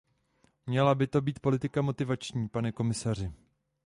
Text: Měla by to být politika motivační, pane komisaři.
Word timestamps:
Měla 0.65 0.95
by 0.95 1.07
to 1.07 1.21
být 1.21 1.39
politika 1.39 1.81
motivační, 1.81 2.49
pane 2.49 2.71
komisaři. 2.71 3.31